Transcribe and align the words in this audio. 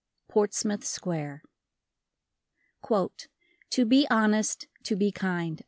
Portsmouth 0.27 0.83
Square 0.83 1.43
"To 2.89 3.85
be 3.87 4.07
honest, 4.09 4.65
to 4.81 4.95
be 4.95 5.11
kind." 5.11 5.59